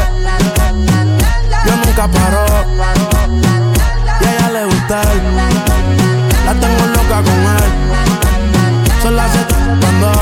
[1.66, 2.44] Yo nunca paro.
[4.20, 5.00] Y a ella le gusta.
[6.44, 7.72] La tengo loca con él.
[9.00, 10.12] Son las siete cuando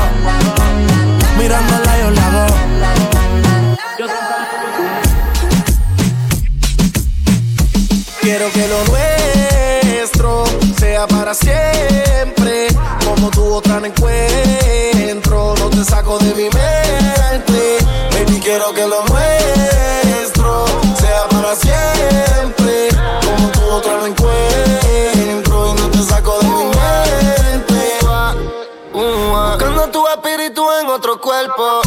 [1.37, 2.45] mirándola yo la hago.
[8.21, 9.10] Quiero que lo nuestro
[11.01, 12.67] sea para siempre.
[13.05, 17.77] Como tu otra no encuentro, no te saco de mi mente.
[18.11, 20.65] Baby, quiero que lo nuestro
[20.99, 22.89] sea para siempre.
[23.25, 27.99] Como tu otra no encuentro y no te saco de mi mente.
[28.93, 31.81] Buscando tu espíritu en otro cuerpo.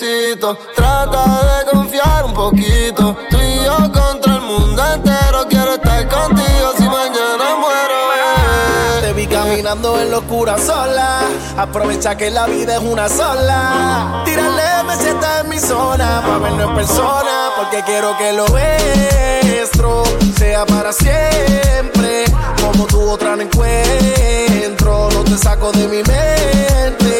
[0.00, 1.24] Trata
[1.58, 3.14] de confiar un poquito.
[3.28, 5.46] Tú y yo contra el mundo entero.
[5.46, 8.12] Quiero estar contigo si mañana muero.
[8.14, 9.00] eh.
[9.02, 11.20] Te vi caminando en locura sola.
[11.54, 14.22] Aprovecha que la vida es una sola.
[14.24, 16.22] Tírale, me sienta en mi zona.
[16.26, 17.50] Pa' verlo en persona.
[17.56, 20.02] Porque quiero que lo nuestro
[20.38, 22.24] sea para siempre.
[22.58, 25.10] Como tu otra no encuentro.
[25.12, 27.19] No te saco de mi mente.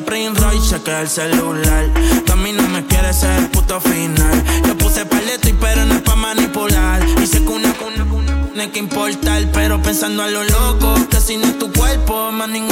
[0.00, 1.86] De Prince Royce, chequea el celular.
[2.24, 4.44] Tú a mí no me quieres ser el puto final.
[4.66, 7.00] Yo puse paleto y pero no es pa' manipular.
[7.22, 9.42] Y sé que una cuna, cuna, tiene que importar.
[9.52, 12.69] Pero pensando a lo loco, que si no es tu cuerpo, más ninguno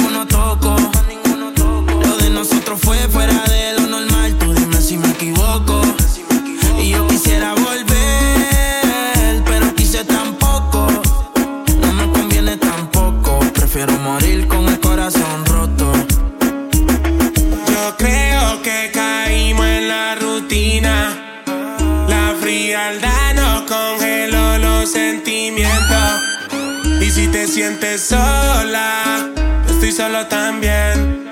[27.97, 29.29] sola,
[29.67, 31.27] yo estoy solo también.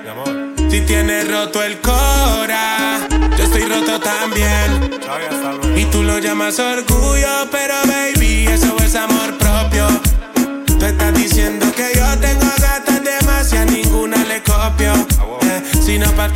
[0.69, 2.99] Si tienes roto el cora,
[3.37, 4.89] yo estoy roto también.
[5.75, 9.87] Y tú lo llamas orgullo, pero baby, eso es amor propio.
[10.65, 14.93] Tú estás diciendo que yo tengo gatas demasiadas, ninguna le copio.
[15.43, 16.29] Eh, si no pa'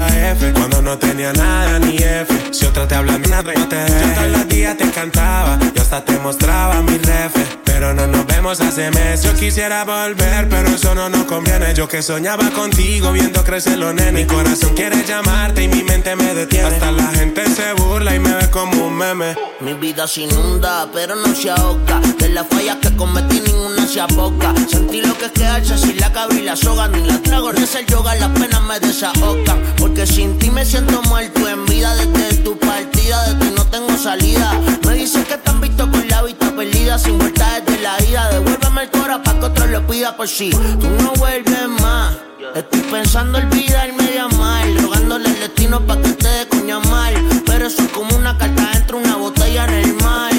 [0.00, 2.52] a F, cuando no tenía nada ni F.
[2.52, 6.04] Si otra te habla, nada, no te Yo todos los días te cantaba, yo hasta
[6.04, 7.65] te mostraba mi refe.
[7.78, 9.22] Pero no nos vemos hace meses.
[9.22, 11.74] Yo quisiera volver, pero eso no nos conviene.
[11.74, 14.14] Yo que soñaba contigo, viendo crecer los nenes.
[14.14, 16.68] Mi corazón quiere llamarte y mi mente me detiene.
[16.68, 19.36] Hasta la gente se burla y me ve como un meme.
[19.60, 22.00] Mi vida se inunda, pero no se ahoga.
[22.18, 24.54] De las fallas que cometí, ninguna se aboca.
[24.70, 26.88] Sentí lo que es quedarse sin la cabra y la soga.
[26.88, 29.62] Ni la trago, ni el yoga, las penas me desahogan.
[29.76, 31.94] Porque sin ti me siento muerto en vida.
[31.94, 34.58] Desde tu partida, de ti no tengo salida.
[34.86, 36.98] Me dicen que te han visto con la vista perdida.
[36.98, 38.28] Sin vuelta la ida.
[38.30, 42.16] Devuélveme el cora pa' que otro lo pida por si tú no vuelves más.
[42.54, 44.66] Estoy pensando olvidarme de amar.
[44.80, 47.14] Rogándole al destino pa' que te dé coña mal.
[47.44, 50.32] Pero eso es como una carta dentro de una botella en el mar.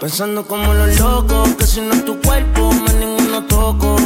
[0.00, 3.96] Pensando como los locos, que si no es tu cuerpo, más ninguno toco.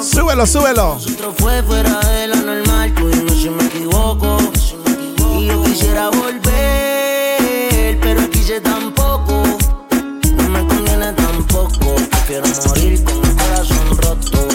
[0.00, 0.92] Súbelo, súbelo.
[0.92, 4.38] Otro fue fuera de lo normal, tú dime si me equivoco.
[5.36, 9.03] Y yo quisiera volver, pero quise tampoco.
[12.26, 14.48] Prefiero morir con el corazón roto.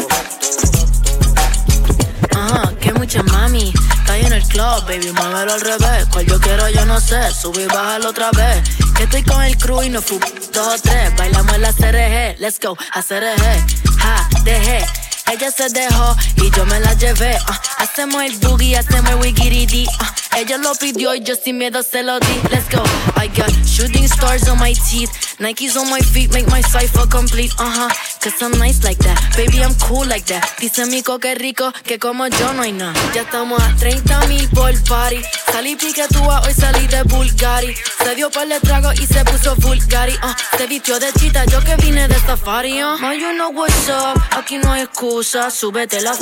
[2.36, 3.74] Ajá, que mucha mami.
[4.00, 6.06] Está en el club, baby, muévelo al revés.
[6.12, 7.32] Cual yo quiero, yo no sé.
[7.32, 8.64] Subir y bájalo otra vez.
[8.96, 10.20] Que estoy con el crew y no fu
[10.52, 11.16] dos tres.
[11.16, 14.00] Bailamos en la CRG, let's go, a CRG.
[14.00, 14.86] Ja, dejé.
[15.32, 17.38] Ella se dejó y yo me la llevé.
[17.48, 17.62] ah.
[17.78, 19.86] hacemos el boogie, hacemos el wigiridi.
[20.00, 20.14] ah.
[20.38, 22.41] Ella lo pidió y yo sin miedo se lo di.
[22.51, 22.84] Let's go.
[23.15, 25.10] I got shooting stars on my teeth.
[25.39, 27.51] Nikes on my feet make my cipher complete.
[27.60, 27.89] Uh huh.
[28.22, 29.18] Cause I'm nice like that.
[29.35, 30.43] Baby, I'm cool like that.
[30.60, 32.93] Dice mi que rico que como yo no hay nada.
[33.14, 35.22] Ya estamos a 30 mil por party.
[35.51, 37.76] Salí piquetúa, hoy salí de Bulgari.
[38.03, 40.14] Se dio de trago y se puso Bulgari.
[40.23, 42.81] Uh, se vistió de chita, yo que vine de safari.
[42.84, 42.97] Uh.
[42.99, 44.22] Ma, you know what's up.
[44.38, 45.49] Aquí no hay excusa.
[45.49, 46.15] Súbete la.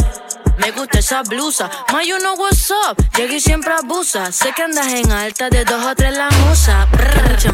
[0.58, 1.70] Me gusta esa blusa.
[1.92, 2.98] Ma, you know what's up.
[3.16, 4.32] Llegué y siempre abusa.
[4.32, 6.88] Sé que andas en alta de dos o tres la musa.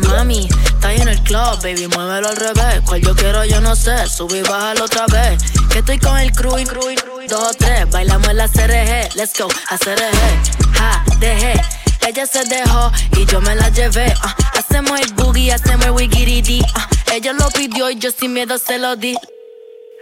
[0.07, 0.47] Mami.
[0.65, 1.87] Está en el club, baby.
[1.87, 2.81] Muévelo al revés.
[2.85, 4.07] Cual yo quiero, yo no sé.
[4.07, 5.41] Sube y bájalo otra vez.
[5.69, 7.89] Que estoy con el crew crew crew dos o tres.
[7.91, 9.15] Bailamos en la CRG.
[9.15, 10.73] Let's go, a CRG.
[10.77, 11.61] Ja, dejé.
[12.07, 14.13] Ella se dejó y yo me la llevé.
[14.23, 14.35] ah.
[14.57, 16.61] hacemos el boogie, hacemos el wigiridi.
[16.75, 16.87] ah.
[17.13, 19.17] ella lo pidió y yo sin miedo se lo di.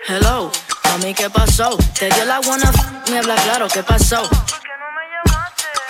[0.08, 0.52] Hello,
[0.86, 1.78] mami, ¿qué pasó?
[2.00, 4.28] Te dio la buena f me habla claro, ¿qué pasó?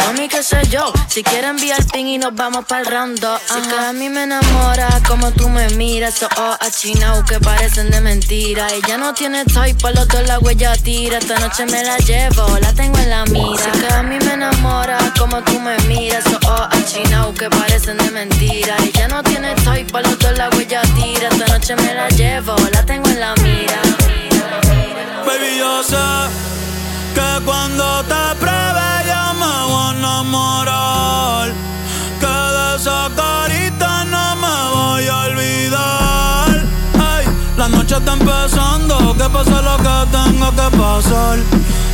[0.05, 3.75] Mami, qué sé yo, si quieres enviar ping y nos vamos round dos, Si que
[3.75, 8.67] a mí me enamora como tú me miras, esos ojos achinados que parecen de mentira.
[8.73, 11.19] Ella no tiene toy, por los dos la huella tira.
[11.19, 13.63] Esta noche me la llevo, la tengo en la mira.
[13.63, 17.97] Si que a mí me enamora como tú me miras, esos ojos achinados que parecen
[17.97, 18.75] de mentira.
[18.83, 21.29] Ella no tiene toy, por los dos la huella tira.
[21.29, 23.40] Esta noche me la llevo, la tengo en la mira.
[25.81, 31.51] Que cuando te pruebe yo me voy a enamorar.
[32.19, 36.49] Que de esa carita no me voy a olvidar.
[36.93, 37.25] Ey,
[37.57, 41.39] la noche está empezando, que pase lo que tenga que pasar.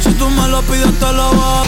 [0.03, 1.67] Si tú me lo pides, te lo voy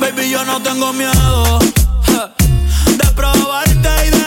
[0.00, 1.60] Baby, yo no tengo miedo
[2.02, 4.23] je, de probarte y de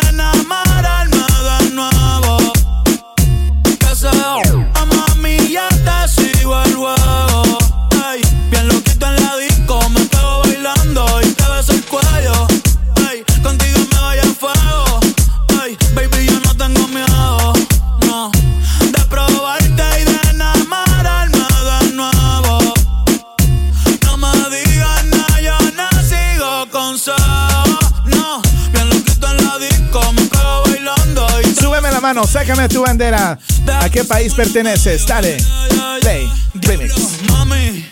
[32.25, 33.37] sácame tu bandera.
[33.81, 35.05] ¿A qué país perteneces?
[35.05, 35.37] Dale.
[36.01, 36.31] Play.
[36.61, 36.93] Remix.
[37.29, 37.85] Mami.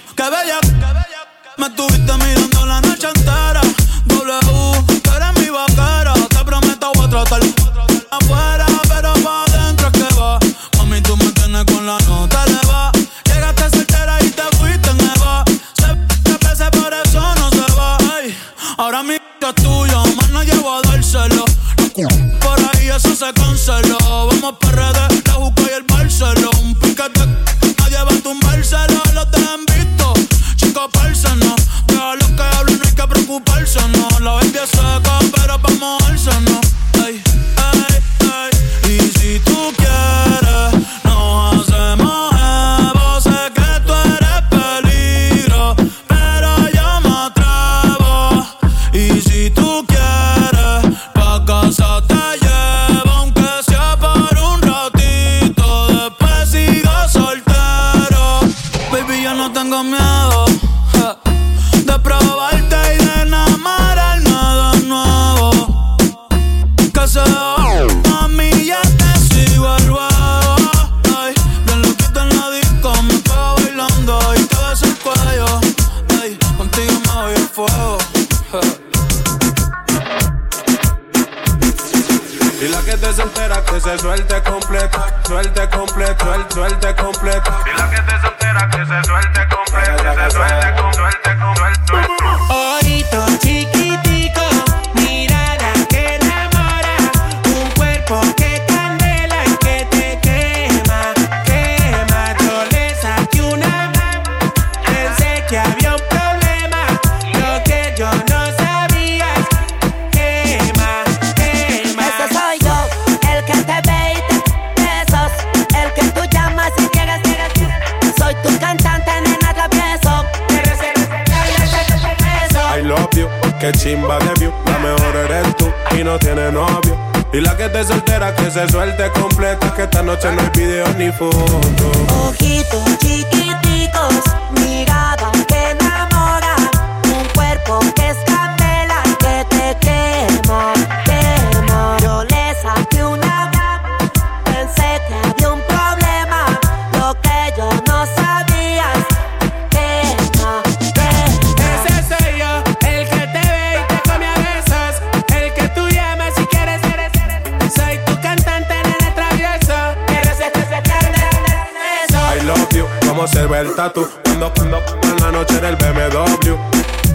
[163.85, 166.55] Tatu cuando, cuando, en la noche del BMW.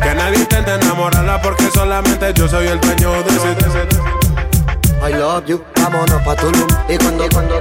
[0.00, 3.88] Que nadie intente enamorarla porque solamente yo soy el dueño de ese.
[5.02, 6.66] I love you, vámonos pa' Tulum.
[6.88, 7.58] Y cuando, cuando,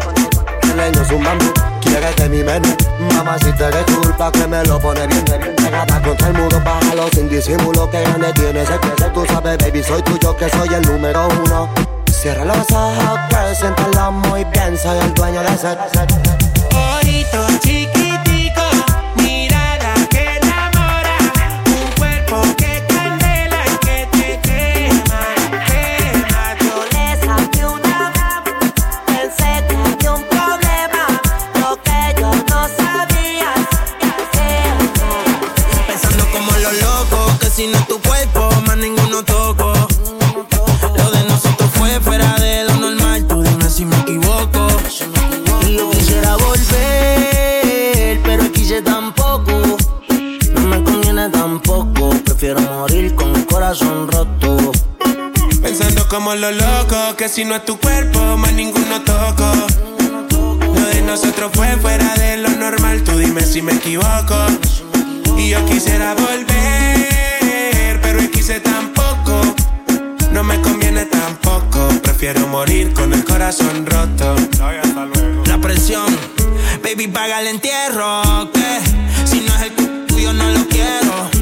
[0.63, 2.69] el leño es un bambú Quieres de mi menú,
[3.15, 5.25] mamá si te eres culpa que me lo pone bien.
[5.55, 9.81] Pegada contra el muro, bájalo sin disimulo Que grande tienes el que tú sabes, baby
[9.81, 11.69] Soy tuyo que soy el número uno.
[12.11, 15.77] Cierra los ojos, girl, siéntalo muy bien Soy el dueño de ese,
[16.75, 17.98] Ojito chiquitico,
[56.39, 59.51] Los locos, que si no es tu cuerpo, más ninguno toco.
[60.73, 64.37] Lo de nosotros fue fuera de lo normal, tú dime si me equivoco.
[65.37, 69.41] Y yo quisiera volver, pero quise tampoco.
[70.31, 74.35] No me conviene tampoco, prefiero morir con el corazón roto.
[75.45, 76.07] La presión,
[76.81, 78.49] baby, paga el entierro.
[78.53, 78.79] Que
[79.25, 81.38] si no es el tuyo, no lo quiero.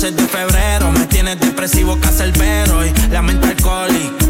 [0.00, 4.26] 14 de febrero me tienes depresivo, cacerbero y la mente alcohólica.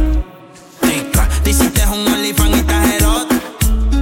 [1.44, 3.42] Te hiciste un OnlyFans y erótica.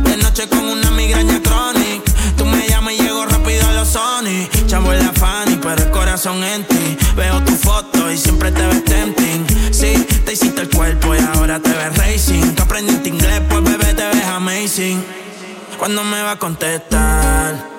[0.04, 2.12] De noche con una migraña crónica.
[2.36, 4.46] Tú me llamas y llego rápido a los Sony.
[4.68, 6.96] Chavo en la Fanny, pero el corazón en ti.
[7.16, 9.44] Veo tu foto y siempre te ves tempting.
[9.72, 12.54] Sí, te hiciste el cuerpo y ahora te ves racing.
[12.54, 15.04] Tú aprendiste inglés, pues bebé te ves amazing.
[15.80, 17.75] ¿Cuándo me va a contestar?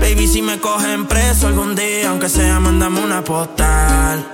[0.00, 4.26] Baby, si me cogen preso algún día, aunque sea, mándame una postal.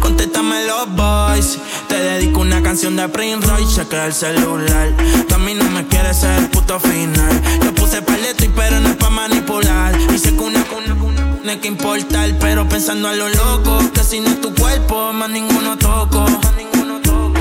[0.00, 1.58] Contéstame los boys.
[1.88, 4.88] Te dedico una canción de Prince Royce, chequea el celular.
[5.28, 7.40] Tú a mí no me quieres ser el puto final.
[7.64, 9.94] Yo puse paleto y pero no es pa' manipular.
[10.18, 12.30] Sé que una cuna, una tiene que importar.
[12.38, 16.24] Pero pensando a lo loco, que si no es tu cuerpo, más ninguno toco.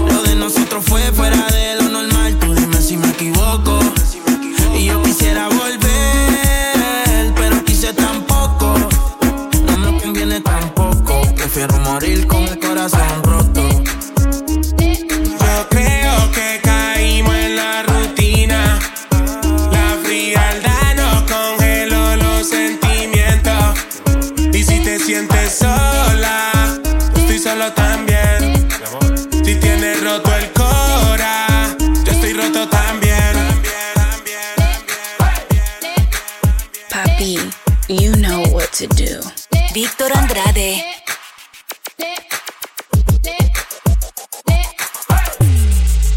[0.08, 2.38] Lo de nosotros fue fuera de lo normal.
[2.40, 3.80] Tú dime si me equivoco.
[4.76, 5.79] Y yo quisiera volver,
[7.90, 8.74] quise tampoco.
[9.66, 11.22] No me conviene tampoco.
[11.36, 13.29] Prefiero morir con el corazón
[38.80, 39.20] to do.
[39.74, 40.86] Víctor Andrade.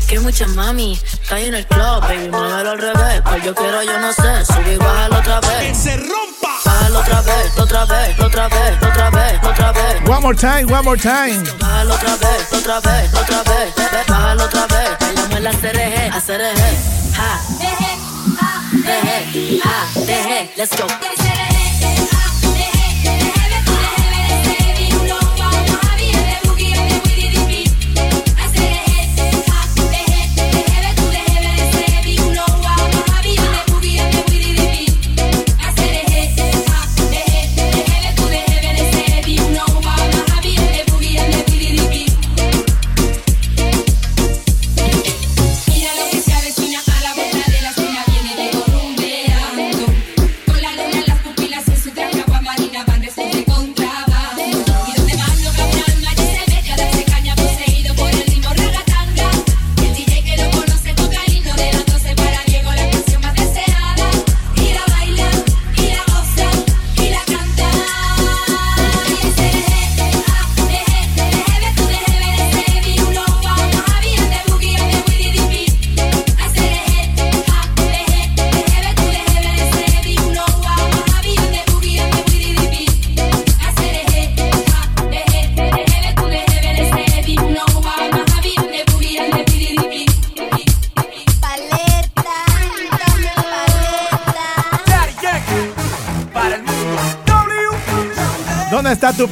[0.08, 3.20] Que mucha mami, está ahí en el club, baby, muévelo al revés.
[3.24, 5.58] Pues yo quiero, yo no sé, subir, bájalo otra vez.
[5.58, 6.60] ¡Que se rompa!
[6.64, 10.08] Bájalo otra vez, otra vez, otra vez, otra vez, otra vez.
[10.08, 11.42] One more time, one more time.
[11.58, 13.74] Bájalo otra vez, otra vez, otra vez,
[14.06, 14.98] bájalo otra vez.
[15.00, 16.78] Bailamos el acereje, acereje,
[17.16, 17.40] ja.
[18.72, 20.86] Deje, ja, deje, let's go.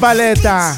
[0.01, 0.77] Paleta?